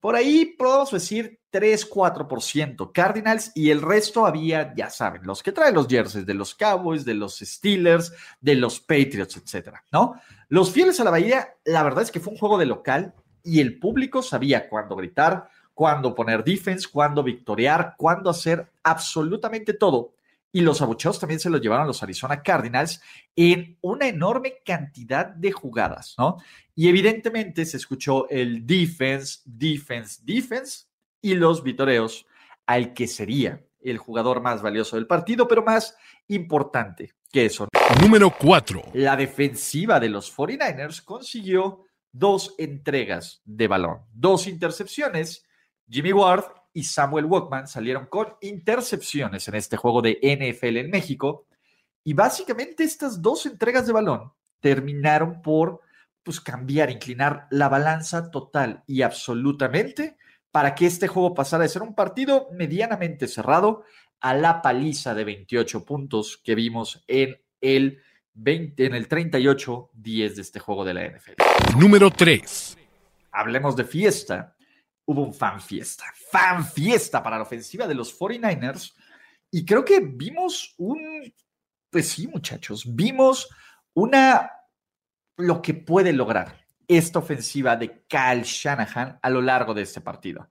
Por 0.00 0.14
ahí 0.14 0.44
podemos 0.56 0.92
decir 0.92 1.40
3-4% 1.50 2.92
Cardinals 2.92 3.50
y 3.54 3.70
el 3.70 3.82
resto 3.82 4.26
había, 4.26 4.74
ya 4.74 4.90
saben, 4.90 5.22
los 5.24 5.42
que 5.42 5.52
traen 5.52 5.74
los 5.74 5.88
jerseys 5.88 6.26
de 6.26 6.34
los 6.34 6.54
Cowboys, 6.54 7.04
de 7.04 7.14
los 7.14 7.38
Steelers, 7.38 8.12
de 8.40 8.54
los 8.54 8.80
Patriots, 8.80 9.36
etcétera, 9.36 9.82
¿no? 9.90 10.20
Los 10.48 10.70
fieles 10.70 11.00
a 11.00 11.04
la 11.04 11.10
Bahía, 11.10 11.54
la 11.64 11.82
verdad 11.82 12.02
es 12.02 12.10
que 12.10 12.20
fue 12.20 12.32
un 12.32 12.38
juego 12.38 12.58
de 12.58 12.66
local 12.66 13.14
y 13.42 13.60
el 13.60 13.78
público 13.78 14.22
sabía 14.22 14.68
cuándo 14.68 14.94
gritar, 14.94 15.48
cuándo 15.74 16.14
poner 16.14 16.44
defense, 16.44 16.88
cuándo 16.92 17.22
victoriar, 17.22 17.94
cuándo 17.96 18.30
hacer 18.30 18.70
absolutamente 18.82 19.72
todo 19.72 20.12
y 20.52 20.62
los 20.62 20.80
abucheos 20.80 21.20
también 21.20 21.40
se 21.40 21.50
los 21.50 21.60
llevaron 21.60 21.86
los 21.86 22.02
Arizona 22.02 22.42
Cardinals 22.42 23.00
en 23.36 23.76
una 23.80 24.08
enorme 24.08 24.54
cantidad 24.64 25.26
de 25.26 25.52
jugadas, 25.52 26.14
¿no? 26.18 26.38
Y 26.74 26.88
evidentemente 26.88 27.66
se 27.66 27.76
escuchó 27.76 28.28
el 28.30 28.66
defense, 28.66 29.40
defense, 29.44 30.20
defense 30.24 30.86
y 31.20 31.34
los 31.34 31.62
vitoreos 31.62 32.26
al 32.66 32.94
que 32.94 33.06
sería 33.06 33.64
el 33.80 33.98
jugador 33.98 34.40
más 34.40 34.62
valioso 34.62 34.96
del 34.96 35.06
partido, 35.06 35.46
pero 35.46 35.62
más 35.62 35.96
importante 36.28 37.14
que 37.30 37.46
eso. 37.46 37.68
Número 38.00 38.32
4. 38.36 38.82
La 38.94 39.16
defensiva 39.16 40.00
de 40.00 40.08
los 40.08 40.34
49ers 40.34 41.02
consiguió 41.02 41.84
dos 42.12 42.54
entregas 42.58 43.42
de 43.44 43.68
balón, 43.68 44.00
dos 44.12 44.46
intercepciones. 44.46 45.46
Jimmy 45.88 46.12
Ward 46.12 46.44
y 46.72 46.84
Samuel 46.84 47.24
Walkman 47.26 47.66
salieron 47.66 48.06
con 48.06 48.34
intercepciones 48.40 49.48
en 49.48 49.54
este 49.54 49.76
juego 49.76 50.02
de 50.02 50.18
NFL 50.22 50.76
en 50.76 50.90
México. 50.90 51.46
Y 52.04 52.14
básicamente 52.14 52.84
estas 52.84 53.20
dos 53.20 53.46
entregas 53.46 53.86
de 53.86 53.92
balón 53.92 54.32
terminaron 54.60 55.42
por 55.42 55.80
pues, 56.22 56.40
cambiar, 56.40 56.90
inclinar 56.90 57.46
la 57.50 57.68
balanza 57.68 58.30
total 58.30 58.82
y 58.86 59.02
absolutamente 59.02 60.16
para 60.50 60.74
que 60.74 60.86
este 60.86 61.08
juego 61.08 61.34
pasara 61.34 61.62
de 61.62 61.68
ser 61.68 61.82
un 61.82 61.94
partido 61.94 62.48
medianamente 62.52 63.28
cerrado 63.28 63.84
a 64.20 64.34
la 64.34 64.62
paliza 64.62 65.14
de 65.14 65.24
28 65.24 65.84
puntos 65.84 66.40
que 66.42 66.54
vimos 66.54 67.04
en 67.06 67.40
el 67.60 68.02
20, 68.34 68.86
en 68.86 68.94
el 68.94 69.08
38-10 69.08 70.34
de 70.34 70.42
este 70.42 70.58
juego 70.60 70.84
de 70.84 70.94
la 70.94 71.06
NFL. 71.06 71.78
Número 71.78 72.10
3. 72.10 72.78
Hablemos 73.32 73.76
de 73.76 73.84
fiesta 73.84 74.56
hubo 75.08 75.22
un 75.22 75.32
fan 75.32 75.58
fiesta, 75.60 76.04
fan 76.30 76.64
fiesta 76.64 77.22
para 77.22 77.38
la 77.38 77.42
ofensiva 77.42 77.86
de 77.86 77.94
los 77.94 78.16
49ers. 78.18 78.94
Y 79.50 79.64
creo 79.64 79.82
que 79.82 80.00
vimos 80.00 80.74
un, 80.76 81.32
pues 81.90 82.10
sí, 82.10 82.26
muchachos, 82.28 82.84
vimos 82.94 83.48
una, 83.94 84.50
lo 85.38 85.62
que 85.62 85.72
puede 85.72 86.12
lograr 86.12 86.66
esta 86.86 87.20
ofensiva 87.20 87.74
de 87.74 88.04
Kyle 88.06 88.42
Shanahan 88.42 89.18
a 89.22 89.30
lo 89.30 89.40
largo 89.40 89.72
de 89.72 89.82
este 89.82 90.02
partido. 90.02 90.50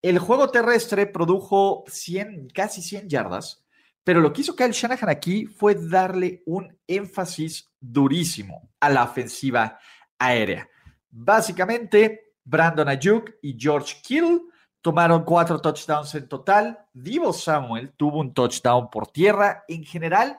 El 0.00 0.20
juego 0.20 0.50
terrestre 0.50 1.06
produjo 1.06 1.82
100, 1.88 2.50
casi 2.54 2.82
100 2.82 3.08
yardas, 3.08 3.66
pero 4.04 4.20
lo 4.20 4.32
que 4.32 4.42
hizo 4.42 4.54
Kyle 4.54 4.70
Shanahan 4.70 5.08
aquí 5.08 5.46
fue 5.46 5.74
darle 5.74 6.44
un 6.46 6.78
énfasis 6.86 7.72
durísimo 7.80 8.70
a 8.78 8.88
la 8.88 9.02
ofensiva 9.02 9.80
aérea. 10.16 10.68
Básicamente, 11.10 12.25
Brandon 12.46 12.88
Ayuk 12.88 13.34
y 13.42 13.56
George 13.58 13.96
Kittle 14.02 14.40
tomaron 14.80 15.24
cuatro 15.24 15.60
touchdowns 15.60 16.14
en 16.14 16.28
total. 16.28 16.78
Divo 16.92 17.32
Samuel 17.32 17.92
tuvo 17.96 18.20
un 18.20 18.32
touchdown 18.32 18.88
por 18.88 19.08
tierra 19.08 19.64
en 19.66 19.84
general. 19.84 20.38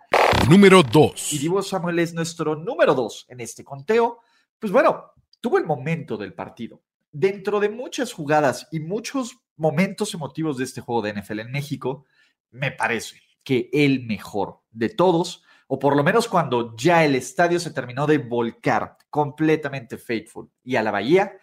Número 0.49 0.83
2. 0.83 1.33
Y 1.33 1.37
Divo 1.37 1.61
Samuel 1.61 1.99
es 1.99 2.13
nuestro 2.13 2.55
número 2.55 2.95
2 2.95 3.25
en 3.27 3.41
este 3.41 3.65
conteo. 3.65 4.21
Pues 4.57 4.71
bueno, 4.71 5.11
tuvo 5.41 5.57
el 5.57 5.65
momento 5.65 6.15
del 6.15 6.33
partido. 6.33 6.81
Dentro 7.11 7.59
de 7.59 7.67
muchas 7.67 8.13
jugadas 8.13 8.69
y 8.71 8.79
muchos 8.79 9.37
momentos 9.57 10.13
emotivos 10.13 10.57
de 10.57 10.63
este 10.63 10.79
juego 10.79 11.01
de 11.01 11.13
NFL 11.13 11.41
en 11.41 11.51
México, 11.51 12.05
me 12.51 12.71
parece 12.71 13.21
que 13.43 13.69
el 13.73 14.05
mejor 14.05 14.61
de 14.71 14.87
todos, 14.87 15.43
o 15.67 15.77
por 15.77 15.97
lo 15.97 16.05
menos 16.05 16.29
cuando 16.29 16.73
ya 16.77 17.03
el 17.03 17.15
estadio 17.15 17.59
se 17.59 17.71
terminó 17.71 18.07
de 18.07 18.19
volcar 18.19 18.97
completamente 19.09 19.97
faithful 19.97 20.49
y 20.63 20.77
a 20.77 20.83
la 20.83 20.91
bahía, 20.91 21.37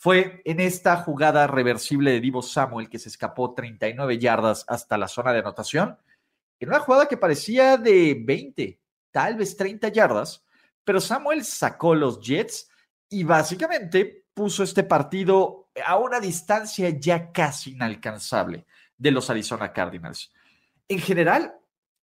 fue 0.00 0.40
en 0.46 0.60
esta 0.60 0.96
jugada 0.96 1.46
reversible 1.46 2.10
de 2.10 2.20
Divo 2.20 2.40
Samuel 2.40 2.88
que 2.88 2.98
se 2.98 3.10
escapó 3.10 3.52
39 3.52 4.18
yardas 4.18 4.64
hasta 4.66 4.96
la 4.96 5.06
zona 5.06 5.30
de 5.30 5.40
anotación, 5.40 5.98
en 6.58 6.70
una 6.70 6.78
jugada 6.78 7.06
que 7.06 7.18
parecía 7.18 7.76
de 7.76 8.18
20, 8.18 8.80
tal 9.10 9.36
vez 9.36 9.58
30 9.58 9.88
yardas, 9.88 10.42
pero 10.84 11.02
Samuel 11.02 11.44
sacó 11.44 11.94
los 11.94 12.18
Jets 12.18 12.70
y 13.10 13.24
básicamente 13.24 14.24
puso 14.32 14.62
este 14.62 14.84
partido 14.84 15.68
a 15.84 15.98
una 15.98 16.18
distancia 16.18 16.88
ya 16.88 17.30
casi 17.30 17.72
inalcanzable 17.72 18.64
de 18.96 19.10
los 19.10 19.28
Arizona 19.28 19.70
Cardinals. 19.70 20.32
En 20.88 21.00
general, 21.00 21.54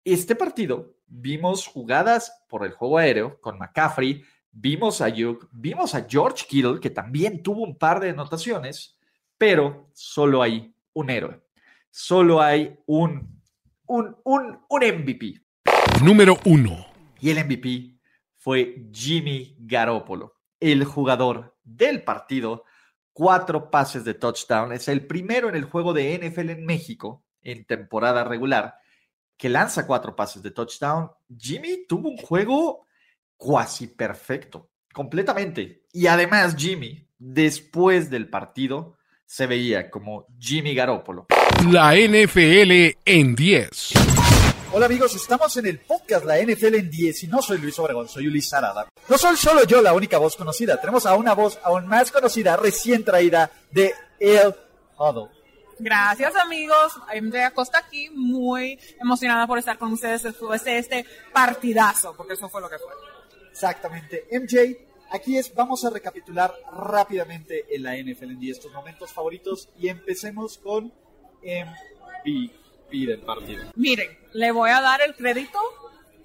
este 0.04 0.36
partido 0.36 0.98
vimos 1.06 1.66
jugadas 1.66 2.44
por 2.46 2.66
el 2.66 2.72
juego 2.72 2.98
aéreo 2.98 3.40
con 3.40 3.56
McCaffrey, 3.56 4.22
vimos 4.58 5.00
a 5.00 5.08
Yuk, 5.08 5.48
vimos 5.52 5.94
a 5.94 6.06
George 6.08 6.46
Kittle, 6.48 6.80
que 6.80 6.90
también 6.90 7.42
tuvo 7.42 7.62
un 7.62 7.76
par 7.76 8.00
de 8.00 8.10
anotaciones, 8.10 8.98
pero 9.36 9.90
solo 9.92 10.42
hay 10.42 10.74
un 10.94 11.10
héroe. 11.10 11.40
Solo 11.90 12.40
hay 12.40 12.78
un, 12.86 13.42
un, 13.86 14.16
un, 14.24 14.58
un 14.68 14.80
MVP. 14.80 15.40
Número 16.02 16.38
uno. 16.44 16.86
Y 17.20 17.30
el 17.30 17.44
MVP 17.44 17.98
fue 18.36 18.88
Jimmy 18.92 19.56
Garoppolo, 19.58 20.34
el 20.60 20.84
jugador 20.84 21.56
del 21.62 22.02
partido. 22.02 22.64
Cuatro 23.12 23.70
pases 23.70 24.04
de 24.04 24.14
touchdown. 24.14 24.72
Es 24.72 24.88
el 24.88 25.06
primero 25.06 25.48
en 25.48 25.56
el 25.56 25.64
juego 25.64 25.92
de 25.92 26.18
NFL 26.18 26.50
en 26.50 26.66
México 26.66 27.24
en 27.42 27.64
temporada 27.64 28.24
regular, 28.24 28.74
que 29.36 29.48
lanza 29.48 29.86
cuatro 29.86 30.16
pases 30.16 30.42
de 30.42 30.50
touchdown, 30.50 31.10
Jimmy 31.38 31.86
tuvo 31.86 32.08
un 32.08 32.16
juego 32.16 32.85
cuasi 33.36 33.88
perfecto, 33.88 34.70
completamente. 34.92 35.84
Y 35.92 36.06
además 36.06 36.56
Jimmy, 36.56 37.08
después 37.18 38.10
del 38.10 38.28
partido, 38.28 38.96
se 39.24 39.46
veía 39.46 39.90
como 39.90 40.26
Jimmy 40.38 40.74
Garoppolo. 40.74 41.26
La 41.70 41.94
NFL 41.94 42.96
en 43.04 43.34
10. 43.34 43.92
Hola 44.72 44.86
amigos, 44.86 45.14
estamos 45.14 45.56
en 45.56 45.66
el 45.66 45.78
podcast 45.80 46.24
La 46.26 46.38
NFL 46.38 46.74
en 46.74 46.90
10 46.90 47.24
y 47.24 47.26
no 47.28 47.40
soy 47.40 47.58
Luis 47.58 47.78
Obregón, 47.78 48.08
soy 48.08 48.26
Ulises 48.26 48.52
Arada. 48.52 48.88
No 49.08 49.16
soy 49.16 49.36
solo 49.36 49.64
yo 49.64 49.80
la 49.80 49.92
única 49.92 50.18
voz 50.18 50.36
conocida, 50.36 50.80
tenemos 50.80 51.06
a 51.06 51.14
una 51.14 51.34
voz 51.34 51.58
aún 51.62 51.86
más 51.86 52.10
conocida, 52.10 52.56
recién 52.56 53.04
traída 53.04 53.50
de 53.70 53.94
El 54.20 54.54
Huddle. 54.98 55.30
Gracias 55.78 56.34
amigos, 56.36 56.98
MJ 57.22 57.46
Acosta 57.46 57.78
aquí, 57.78 58.10
muy 58.10 58.78
emocionada 59.00 59.46
por 59.46 59.58
estar 59.58 59.78
con 59.78 59.92
ustedes 59.92 60.22
después 60.22 60.64
de 60.64 60.78
este 60.78 61.06
partidazo, 61.32 62.14
porque 62.16 62.34
eso 62.34 62.48
fue 62.48 62.60
lo 62.60 62.68
que 62.68 62.78
fue. 62.78 63.15
Exactamente, 63.56 64.26
MJ, 64.30 64.76
aquí 65.10 65.38
es, 65.38 65.54
vamos 65.54 65.82
a 65.86 65.88
recapitular 65.88 66.54
rápidamente 66.70 67.64
en 67.74 67.84
la 67.84 67.96
NFL 67.96 68.32
en 68.32 68.38
10 68.38 68.58
estos 68.58 68.70
momentos 68.70 69.10
favoritos 69.10 69.70
y 69.78 69.88
empecemos 69.88 70.58
con 70.58 70.92
MVP 71.42 72.52
del 72.90 73.20
partido. 73.20 73.64
Miren, 73.74 74.10
le 74.34 74.52
voy 74.52 74.68
a 74.68 74.82
dar 74.82 75.00
el 75.00 75.16
crédito 75.16 75.58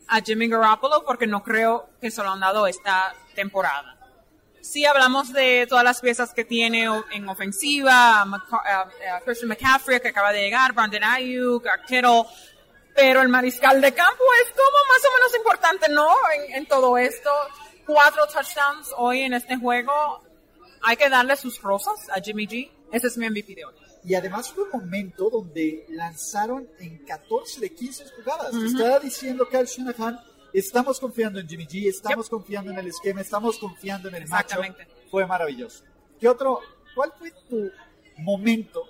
a 0.10 0.20
Jimmy 0.20 0.50
Garoppolo 0.50 1.06
porque 1.06 1.26
no 1.26 1.42
creo 1.42 1.90
que 2.02 2.12
se 2.12 2.22
lo 2.22 2.32
han 2.32 2.42
dado 2.42 2.68
esta 2.68 3.16
temporada 3.34 3.98
sí 4.62 4.86
hablamos 4.86 5.34
de 5.34 5.66
todas 5.68 5.84
las 5.84 6.00
piezas 6.00 6.34
que 6.34 6.46
tiene 6.46 6.88
en 7.12 7.30
ofensiva, 7.30 8.26
Christian 9.26 9.50
McCaffrey 9.50 10.00
que 10.00 10.10
acaba 10.10 10.32
de 10.32 10.42
llegar, 10.42 10.74
Brandon 10.74 11.04
Ayuk, 11.04 11.66
Kittle, 11.88 12.26
pero 12.96 13.22
el 13.22 13.30
mariscal 13.30 13.82
de 13.82 13.94
campo 13.94 14.24
es 14.44 14.52
como 14.52 14.78
más 14.88 15.02
o 15.06 15.14
menos 15.18 15.36
importante, 15.36 15.90
¿no? 15.90 16.10
En, 16.56 16.66
todo 16.66 16.98
esto, 16.98 17.30
cuatro 17.86 18.24
touchdowns 18.28 18.90
hoy 18.98 19.22
en 19.22 19.34
este 19.34 19.58
juego, 19.58 19.92
hay 20.82 20.98
que 20.98 21.10
darle 21.10 21.36
sus 21.36 21.62
rosas 21.62 21.96
a 22.10 22.22
Jimmy 22.22 22.48
G. 22.48 22.72
Ese 22.92 23.08
es 23.08 23.18
mi 23.18 23.30
MVP 23.30 23.56
de 23.56 23.66
hoy. 23.66 23.74
Y 24.04 24.16
además 24.16 24.52
fue 24.52 24.64
un 24.64 24.72
momento 24.72 25.30
donde 25.30 25.86
lanzaron 25.90 26.68
en 26.80 27.06
14 27.06 27.62
de 27.62 27.74
15 27.74 28.06
jugadas. 28.18 28.54
Estaba 28.56 29.00
diciendo 29.00 29.48
Kyle 29.48 29.66
Shanahan 29.66 30.20
estamos 30.54 31.00
confiando 31.00 31.40
en 31.40 31.48
Jimmy 31.48 31.66
G, 31.66 31.88
estamos 31.88 32.30
confiando 32.30 32.72
en 32.72 32.80
el 32.80 32.88
esquema, 32.88 33.22
estamos 33.22 33.58
confiando 33.58 34.10
en 34.10 34.16
el 34.16 34.28
macho. 34.28 34.60
Fue 35.10 35.26
maravilloso. 35.26 35.84
¿Qué 36.20 36.28
otro? 36.28 36.60
¿Cuál 36.96 37.14
fue 37.18 37.32
tu 37.50 37.72
momento 38.18 38.84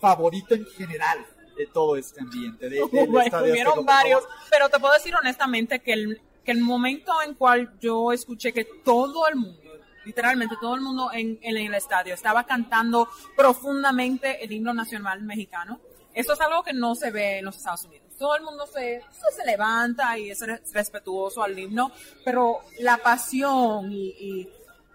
favorito 0.00 0.54
en 0.54 0.66
general 0.66 1.24
de 1.56 1.66
todo 1.66 1.96
este 1.96 2.20
ambiente? 2.20 2.68
De, 2.68 2.80
bueno, 3.08 3.82
varios, 3.82 4.24
pero 4.50 4.68
te 4.68 4.78
puedo 4.78 4.94
decir 4.94 5.14
honestamente 5.14 5.80
que 5.80 5.92
el, 5.92 6.20
que 6.44 6.52
el 6.52 6.60
momento 6.60 7.12
en 7.22 7.34
cual 7.34 7.78
yo 7.80 8.12
escuché 8.12 8.52
que 8.52 8.64
todo 8.64 9.26
el 9.28 9.36
mundo 9.36 9.60
literalmente 10.04 10.54
todo 10.60 10.76
el 10.76 10.82
mundo 10.82 11.10
en, 11.12 11.36
en, 11.42 11.56
el 11.56 11.74
estadio 11.74 12.14
estaba 12.14 12.44
cantando 12.44 13.08
profundamente 13.36 14.44
el 14.44 14.52
himno 14.52 14.72
nacional 14.72 15.20
mexicano. 15.22 15.80
Eso 16.14 16.34
es 16.34 16.40
algo 16.40 16.62
que 16.62 16.72
no 16.72 16.94
se 16.94 17.10
ve 17.10 17.38
en 17.38 17.44
los 17.44 17.56
Estados 17.56 17.86
Unidos 17.86 18.06
todo 18.16 18.36
el 18.36 18.42
mundo 18.42 18.66
se, 18.66 19.02
se 19.34 19.46
levanta 19.46 20.18
y 20.18 20.30
es 20.30 20.40
respetuoso 20.72 21.42
al 21.42 21.58
himno, 21.58 21.92
pero 22.24 22.60
la 22.80 22.98
pasión 22.98 23.92
y, 23.92 24.48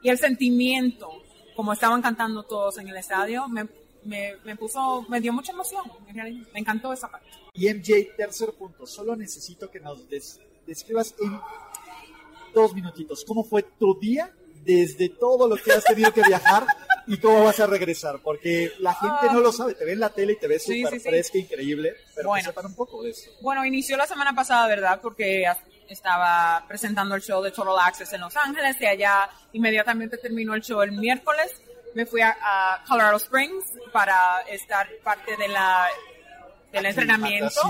el 0.03 0.17
sentimiento, 0.17 1.11
como 1.55 1.73
estaban 1.73 2.01
cantando 2.01 2.41
todos 2.43 2.79
en 2.79 2.87
el 2.87 2.97
estadio, 2.97 3.47
me, 3.47 3.67
me, 4.03 4.55
puso, 4.57 5.05
me 5.09 5.21
dio 5.21 5.33
mucha 5.33 5.51
emoción. 5.51 5.83
Me 6.13 6.59
encantó 6.59 6.93
esa 6.93 7.09
parte. 7.09 7.27
Y 7.53 7.71
MJ, 7.73 8.15
tercer 8.15 8.53
punto, 8.53 8.85
solo 8.85 9.15
necesito 9.15 9.69
que 9.69 9.79
nos 9.79 10.07
describas 10.65 11.13
en 11.19 11.39
dos 12.53 12.73
minutitos 12.73 13.23
cómo 13.25 13.43
fue 13.43 13.63
tu 13.63 13.97
día 13.99 14.31
desde 14.63 15.09
todo 15.09 15.47
lo 15.47 15.55
que 15.55 15.71
has 15.71 15.83
tenido 15.83 16.13
que 16.13 16.21
viajar 16.21 16.65
y 17.07 17.17
cómo 17.17 17.43
vas 17.43 17.59
a 17.59 17.65
regresar, 17.65 18.19
porque 18.21 18.71
la 18.79 18.93
gente 18.93 19.33
no 19.33 19.39
lo 19.39 19.51
sabe, 19.51 19.73
te 19.73 19.85
ve 19.85 19.93
en 19.93 19.99
la 19.99 20.09
tele 20.09 20.33
y 20.33 20.35
te 20.39 20.47
ves 20.47 20.63
súper 20.63 20.99
fresca, 20.99 21.37
increíble, 21.39 21.95
pero 22.15 22.29
bueno, 22.29 22.45
sepan 22.45 22.67
un 22.67 22.75
poco 22.75 23.01
de 23.01 23.09
eso. 23.09 23.31
Bueno, 23.41 23.65
inició 23.65 23.97
la 23.97 24.05
semana 24.05 24.35
pasada, 24.35 24.67
¿verdad? 24.67 24.99
Porque 25.01 25.45
estaba 25.87 26.63
presentando 26.67 27.15
el 27.15 27.21
show 27.21 27.41
de 27.41 27.51
Total 27.51 27.75
Access 27.79 28.13
en 28.13 28.21
Los 28.21 28.35
Ángeles 28.37 28.77
y 28.79 28.85
allá 28.85 29.29
inmediatamente 29.53 30.17
terminó 30.17 30.53
el 30.53 30.61
show 30.61 30.81
el 30.81 30.91
miércoles. 30.91 31.59
Me 31.93 32.05
fui 32.05 32.21
a, 32.21 32.83
Colorado 32.87 33.17
Springs 33.17 33.65
para 33.91 34.41
estar 34.49 34.87
parte 35.03 35.35
de 35.37 35.47
la 35.47 35.87
del 36.71 36.85
entrenamiento 36.85 37.61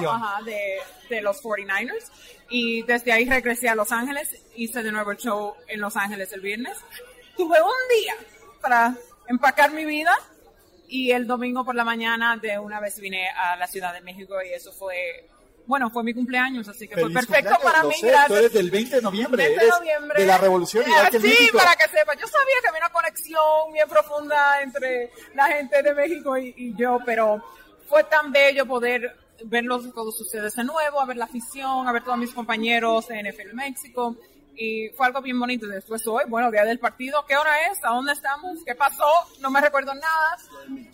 de, 0.46 0.78
de, 1.10 1.22
los 1.22 1.42
49ers 1.42 2.12
y 2.50 2.84
desde 2.84 3.12
ahí 3.12 3.28
regresé 3.28 3.68
a 3.68 3.74
Los 3.74 3.92
Ángeles, 3.92 4.30
hice 4.56 4.84
de 4.84 4.92
nuevo 4.92 5.10
el 5.10 5.18
show 5.18 5.56
en 5.68 5.82
Los 5.82 5.98
Ángeles 5.98 6.32
el 6.34 6.42
viernes. 6.42 6.78
Tuve 7.36 7.60
un 7.60 8.00
día 8.00 8.14
para 8.62 8.94
empacar 9.28 9.72
mi 9.72 9.86
vida 9.86 10.16
y 10.88 11.12
el 11.12 11.26
domingo 11.26 11.64
por 11.64 11.74
la 11.74 11.86
mañana 11.86 12.38
de 12.38 12.60
una 12.60 12.80
vez 12.80 13.00
vine 13.00 13.30
a 13.30 13.56
la 13.56 13.66
Ciudad 13.66 13.94
de 13.94 14.02
México 14.02 14.36
y 14.44 14.54
eso 14.54 14.72
fue, 14.74 15.30
bueno, 15.66 15.90
fue 15.90 16.04
mi 16.04 16.14
cumpleaños, 16.14 16.68
así 16.68 16.88
que 16.88 16.96
fue 16.98 17.12
perfecto 17.12 17.56
para 17.64 17.84
mí. 17.84 17.96
Sé, 17.96 18.14
tú 18.28 18.36
eres 18.36 18.54
del 18.54 18.70
20 18.70 18.96
de 18.98 19.02
noviembre, 19.02 19.48
20 19.48 19.66
de, 19.66 19.72
noviembre. 19.72 20.22
de 20.22 20.28
la 20.28 20.38
revolución. 20.38 20.84
sí, 21.12 21.50
para 21.54 21.76
que 21.76 21.88
sepa, 21.88 22.14
yo 22.16 22.28
sabía 22.28 22.56
que 22.62 22.68
había 22.68 22.82
una 22.82 22.90
conexión 22.90 23.74
bien 23.74 23.88
profunda 23.88 24.62
entre 24.62 25.12
la 25.34 25.48
gente 25.48 25.82
de 25.82 25.94
México 25.94 26.38
y, 26.38 26.76
yo, 26.76 27.00
pero 27.06 27.44
fue 27.88 28.04
tan 28.06 28.32
bello 28.32 28.66
poder 28.66 29.16
verlos 29.46 29.92
todos 29.94 30.20
ustedes 30.22 30.56
de 30.56 30.64
nuevo, 30.64 31.02
a 31.02 31.06
ver 31.06 31.18
la 31.18 31.26
afición, 31.26 31.88
a 31.88 31.92
ver 31.92 32.04
todos 32.04 32.18
mis 32.18 32.34
compañeros 32.34 33.08
de 33.08 33.24
NFL 33.24 33.54
México 33.54 34.16
y 34.56 34.90
fue 34.90 35.08
algo 35.08 35.22
bien 35.22 35.40
bonito. 35.40 35.68
Después 35.68 36.06
hoy, 36.08 36.24
bueno, 36.28 36.52
día 36.52 36.64
del 36.64 36.80
partido, 36.80 37.26
¿qué 37.28 37.36
hora 37.36 37.72
es? 37.72 37.84
¿A 37.84 37.90
dónde 37.90 38.14
estamos? 38.14 38.60
¿Qué 38.66 38.76
pasó? 38.76 39.06
No 39.40 39.50
me 39.50 39.62
recuerdo 39.62 39.94
nada, 39.94 40.38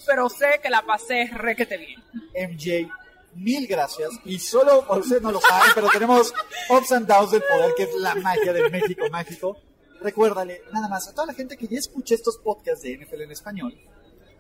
pero 0.06 0.30
sé 0.30 0.60
que 0.62 0.70
la 0.70 0.84
pasé 0.84 1.30
requete 1.34 1.78
bien. 1.78 2.04
MJ, 2.34 2.90
mil 3.38 3.68
gracias. 3.68 4.10
Y 4.26 4.40
solo, 4.40 4.86
ustedes 4.90 5.22
no 5.22 5.32
lo 5.32 5.40
saben, 5.40 5.72
pero 5.74 5.88
tenemos 5.90 6.34
ups 6.70 6.92
and 6.92 7.08
downs 7.08 7.32
del 7.32 7.44
poder, 7.44 7.74
que 7.76 7.84
es 7.84 7.96
la 7.96 8.16
magia 8.16 8.54
del 8.54 8.72
México 8.72 9.06
mágico. 9.10 9.58
Recuérdale, 10.02 10.62
nada 10.72 10.88
más, 10.88 11.08
a 11.08 11.12
toda 11.12 11.28
la 11.28 11.34
gente 11.34 11.58
que 11.58 11.68
ya 11.68 11.80
escucha 11.80 12.16
estos 12.16 12.38
podcasts 12.38 12.84
de 12.84 12.98
NFL 12.98 13.22
en 13.22 13.32
español, 13.32 13.74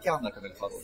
¿qué 0.01 0.09
onda 0.09 0.31
con 0.31 0.45
el 0.45 0.53
fútbol? 0.53 0.83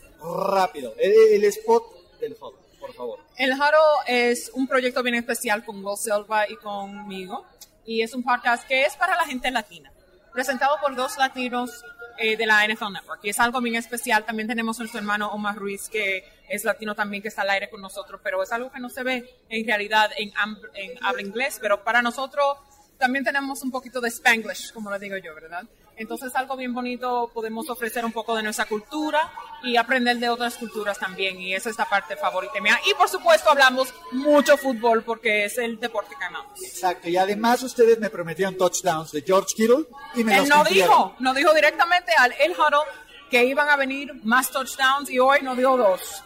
Rápido, 0.52 0.96
el, 0.98 1.44
spot 1.46 2.20
del 2.20 2.36
fútbol, 2.36 2.60
por 2.80 2.94
favor. 2.94 3.20
El 3.38 3.52
Huddle 3.54 4.04
es 4.08 4.50
un 4.54 4.68
proyecto 4.68 5.04
bien 5.04 5.16
especial 5.16 5.64
con 5.64 5.86
Will 5.86 5.98
Silva 5.98 6.50
y 6.50 6.56
conmigo 6.56 7.46
y 7.86 8.02
es 8.02 8.16
un 8.16 8.24
podcast 8.24 8.68
que 8.68 8.84
es 8.84 8.96
para 8.96 9.16
la 9.16 9.26
gente 9.26 9.52
latina, 9.52 9.92
presentado 10.32 10.78
por 10.82 10.96
dos 10.96 11.18
latinos 11.18 11.84
eh, 12.18 12.38
de 12.38 12.46
la 12.46 12.68
NFL 12.68 12.92
Network. 12.94 13.20
Y 13.24 13.30
es 13.30 13.40
algo 13.40 13.62
bien 13.62 13.76
especial. 13.76 14.26
También 14.26 14.48
tenemos 14.48 14.80
a 14.80 14.84
nuestro 14.84 15.00
hermano 15.00 15.30
Omar 15.32 15.56
Ruiz, 15.56 15.90
que 15.90 16.24
es 16.50 16.64
latino 16.64 16.96
también, 16.96 17.22
que 17.22 17.30
está 17.30 17.42
al 17.42 17.50
aire 17.52 17.70
con 17.70 17.82
nosotros, 17.82 18.22
pero 18.24 18.42
es 18.44 18.52
algo 18.52 18.72
que 18.72 18.80
no 18.80 18.90
se 18.90 19.04
ve 19.04 19.30
en 19.50 19.66
realidad 19.66 20.12
en, 20.18 20.32
en 20.76 21.04
habla 21.04 21.22
inglés, 21.22 21.58
pero 21.62 21.84
para 21.84 22.02
nosotros 22.02 22.58
también 22.98 23.26
tenemos 23.26 23.64
un 23.64 23.72
poquito 23.72 24.00
de 24.00 24.10
spanglish, 24.10 24.72
como 24.72 24.90
lo 24.90 25.00
digo 25.00 25.18
yo, 25.18 25.34
¿verdad? 25.36 25.64
Entonces 25.96 26.36
algo 26.36 26.56
bien 26.56 26.74
bonito, 26.74 27.30
podemos 27.34 27.70
ofrecer 27.70 28.04
un 28.04 28.12
poco 28.12 28.36
de 28.36 28.44
nuestra 28.44 28.66
cultura 28.66 29.32
y 29.64 29.78
aprender 29.78 30.18
de 30.18 30.30
otras 30.30 30.56
culturas 30.56 30.98
también. 30.98 31.40
Y 31.40 31.54
esa 31.54 31.70
es 31.70 31.78
la 31.78 31.86
parte 31.90 32.16
favorita 32.16 32.60
mía. 32.62 32.80
Y 32.90 32.94
por 32.96 33.10
supuesto 33.10 33.50
hablamos 33.50 33.94
mucho 34.12 34.58
fútbol 34.58 35.04
porque 35.04 35.46
es 35.46 35.58
el 35.58 35.80
deporte 35.80 36.16
que 36.18 36.26
amamos. 36.26 36.62
Exacto. 36.62 37.10
Y 37.10 37.18
además 37.18 37.62
ustedes 37.64 38.00
me 38.00 38.10
prometieron 38.10 38.58
touchdowns 38.58 39.12
de 39.12 39.22
George 39.22 39.54
Kittle 39.56 39.86
y 40.16 40.24
me 40.24 40.38
Él 40.38 40.50
no 40.50 40.64
dijo, 40.64 41.16
no 41.20 41.34
dijo 41.34 41.54
directamente 41.54 42.12
al 42.18 42.34
El 42.40 42.52
Huddle 42.52 42.90
que 43.30 43.46
iban 43.46 43.70
a 43.70 43.76
venir 43.76 44.14
más 44.24 44.52
touchdowns 44.52 45.10
y 45.10 45.20
hoy 45.20 45.42
nos 45.42 45.58
dio 45.58 45.76
dos. 45.78 46.24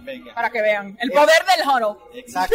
Venga. 0.00 0.34
Para 0.34 0.50
que 0.50 0.60
vean. 0.60 0.96
El 1.00 1.10
poder 1.10 1.44
del 1.46 1.68
huddle. 1.68 2.18
Exacto. 2.18 2.54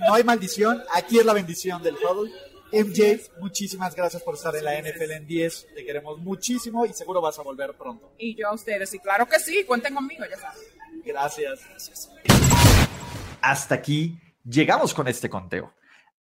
no 0.00 0.14
hay 0.14 0.24
maldición. 0.24 0.82
Aquí 0.92 1.18
es 1.18 1.24
la 1.24 1.32
bendición 1.32 1.82
del 1.82 1.96
huddle. 1.96 2.30
MJ, 2.72 3.32
muchísimas 3.40 3.96
gracias 3.96 4.22
por 4.22 4.34
estar 4.36 4.54
en 4.54 4.64
la 4.64 4.80
NFL 4.80 5.10
en 5.10 5.26
10. 5.26 5.66
Te 5.74 5.84
queremos 5.84 6.18
muchísimo 6.18 6.86
y 6.86 6.92
seguro 6.92 7.20
vas 7.20 7.38
a 7.38 7.42
volver 7.42 7.74
pronto. 7.74 8.12
Y 8.16 8.36
yo 8.36 8.48
a 8.48 8.54
ustedes, 8.54 8.94
y 8.94 9.00
claro 9.00 9.26
que 9.26 9.40
sí, 9.40 9.64
cuenten 9.64 9.94
conmigo, 9.94 10.24
ya 10.30 10.36
saben. 10.36 10.62
Gracias. 11.04 11.66
gracias. 11.68 12.10
Hasta 13.40 13.74
aquí 13.74 14.18
llegamos 14.44 14.94
con 14.94 15.08
este 15.08 15.28
conteo. 15.28 15.74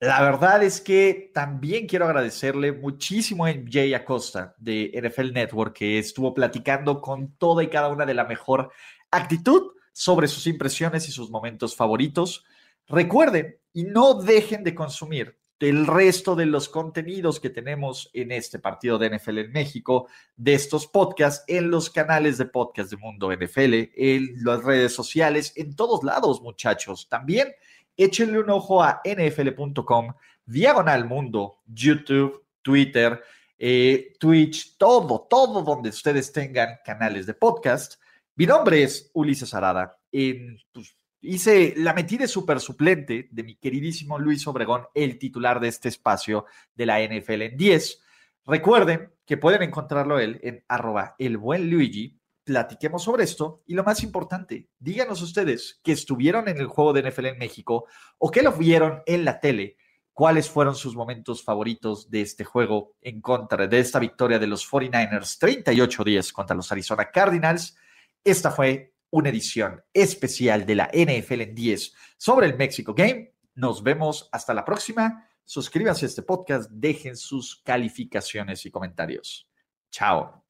La 0.02 0.22
verdad 0.22 0.62
es 0.64 0.82
que 0.82 1.32
también 1.34 1.88
quiero 1.88 2.06
agradecerle 2.06 2.74
muchísimo 2.74 3.46
a 3.46 3.54
MJ 3.54 3.96
Acosta 3.96 4.54
de 4.58 4.92
NFL 5.02 5.32
Network 5.32 5.78
que 5.78 5.98
estuvo 5.98 6.34
platicando 6.34 7.00
con 7.00 7.38
toda 7.38 7.64
y 7.64 7.70
cada 7.70 7.88
una 7.88 8.06
de 8.06 8.16
la 8.16 8.26
mejor 8.26 8.72
actitud 9.12 9.72
sobre 9.94 10.28
sus 10.28 10.46
impresiones 10.48 11.08
y 11.08 11.14
sus 11.14 11.30
momentos 11.30 11.74
favoritos. 11.74 12.44
Recuerden 12.88 13.58
y 13.72 13.86
no 13.86 14.16
dejen 14.16 14.66
de 14.66 14.76
consumir 14.76 15.38
el 15.63 15.88
resto 15.88 16.36
de 16.36 16.46
los 16.46 16.70
contenidos 16.70 17.39
que 17.39 17.50
tenemos 17.50 18.10
en 18.13 18.32
este 18.32 18.60
partido 18.60 18.98
de 18.98 19.17
NFL 19.17 19.39
en 19.39 19.51
México, 19.51 20.08
de 20.36 20.53
estos 20.53 20.88
podcasts, 20.88 21.43
en 21.48 21.70
los 21.70 21.89
canales 21.89 22.38
de 22.38 22.46
podcast 22.46 22.89
de 22.89 22.98
Mundo 22.98 23.32
NFL, 23.32 23.91
en 23.96 24.43
las 24.43 24.63
redes 24.63 24.93
sociales, 24.93 25.53
en 25.55 25.75
todos 25.75 26.03
lados, 26.03 26.41
muchachos. 26.41 27.08
También 27.10 27.53
échenle 27.98 28.39
un 28.39 28.50
ojo 28.50 28.84
a 28.84 29.01
nfl.com, 29.05 30.13
diagonal 30.46 31.05
mundo, 31.05 31.60
YouTube, 31.67 32.43
Twitter, 32.62 33.22
eh, 33.58 34.13
Twitch, 34.20 34.77
todo, 34.77 35.27
todo 35.29 35.62
donde 35.62 35.89
ustedes 35.89 36.32
tengan 36.32 36.79
canales 36.84 37.25
de 37.25 37.34
podcast. 37.34 38.01
Mi 38.36 38.46
nombre 38.46 38.84
es 38.84 39.10
Ulises 39.13 39.53
Arada. 39.53 39.98
En, 40.12 40.58
pues, 40.72 40.98
Hice, 41.25 41.74
la 41.77 41.94
metí 41.94 42.18
de 42.18 42.27
super 42.27 42.60
suplente 42.60 43.30
de 43.32 43.44
mi 43.44 43.56
queridísimo 43.56 44.20
Luis 44.20 44.46
Obregón, 44.46 44.88
el 44.94 45.18
titular 45.18 45.62
de 45.62 45.70
este 45.70 45.88
espacio 45.88 46.46
de 46.75 46.86
la 46.86 47.00
NFL 47.00 47.44
en 47.44 47.56
10. 47.56 48.01
Recuerden 48.46 49.13
que 49.25 49.38
pueden 49.38 49.63
encontrarlo 49.63 50.20
él 50.20 50.42
en 50.44 50.65
arroba 50.68 51.16
el 51.18 51.38
buen 51.38 51.70
Luigi. 51.70 52.20
Platiquemos 52.44 53.03
sobre 53.03 53.24
esto 53.24 53.64
y 53.66 53.74
lo 53.74 53.86
más 53.86 54.03
importante, 54.03 54.68
díganos 54.79 55.22
ustedes 55.22 55.79
que 55.81 55.94
estuvieron 55.94 56.50
en 56.50 56.57
el 56.57 56.68
juego 56.68 56.92
de 56.92 57.09
NFL 57.09 57.27
en 57.27 57.38
México 57.38 57.86
o 58.18 58.29
que 58.29 58.42
lo 58.42 58.51
vieron 58.51 59.01
en 59.05 59.24
la 59.24 59.40
tele, 59.40 59.77
cuáles 60.12 60.50
fueron 60.50 60.75
sus 60.75 60.94
momentos 60.94 61.42
favoritos 61.42 62.09
de 62.09 62.20
este 62.20 62.44
juego 62.44 62.98
en 63.00 63.22
contra 63.22 63.66
de 63.66 63.79
esta 63.79 63.98
victoria 63.98 64.40
de 64.40 64.48
los 64.48 64.70
49ers 64.70 65.40
38-10 65.40 66.33
contra 66.33 66.53
los 66.53 66.70
Arizona 66.70 67.09
Cardinals. 67.09 67.77
Esta 68.25 68.51
fue 68.51 68.93
una 69.14 69.30
edición 69.30 69.82
especial 69.94 70.66
de 70.66 70.76
la 70.76 70.90
NFL 70.92 71.42
en 71.42 71.56
10 71.56 71.94
sobre 72.18 72.48
el 72.48 72.58
México 72.58 72.96
Game. 72.96 73.32
Nos 73.54 73.84
vemos 73.84 74.28
hasta 74.32 74.56
la 74.56 74.66
próxima. 74.66 75.30
Suscríbanse 75.46 76.06
a 76.06 76.10
este 76.10 76.24
podcast, 76.24 76.70
dejen 76.72 77.16
sus 77.16 77.62
calificaciones 77.64 78.66
y 78.66 78.72
comentarios. 78.72 79.48
Chao. 79.92 80.44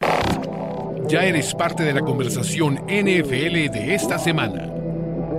Ya 1.08 1.26
eres 1.26 1.54
parte 1.54 1.84
de 1.84 1.94
la 1.94 2.02
conversación 2.02 2.76
NFL 2.88 3.70
de 3.70 3.96
esta 3.96 4.18
semana. 4.18 4.74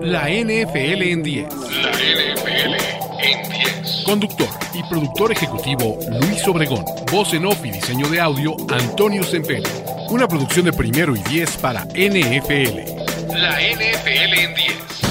La 0.02 0.28
NFL 0.28 1.02
en 1.02 1.22
10. 1.22 1.54
La 1.54 1.92
NFL 1.92 2.74
en 3.22 3.50
10. 3.50 4.04
Conductor 4.04 4.48
y 4.74 4.82
productor 4.82 5.32
ejecutivo 5.32 5.98
Luis 6.20 6.46
Obregón. 6.46 6.84
Voz 7.10 7.32
en 7.32 7.46
off 7.46 7.64
y 7.64 7.70
diseño 7.70 8.06
de 8.10 8.20
audio 8.20 8.54
Antonio 8.68 9.22
Sempere. 9.22 9.62
Una 10.10 10.28
producción 10.28 10.66
de 10.66 10.74
primero 10.74 11.16
y 11.16 11.22
10 11.22 11.56
para 11.56 11.86
NFL. 11.86 13.03
La 13.32 13.58
NFL 13.58 14.34
en 14.38 14.54
10. 14.54 15.03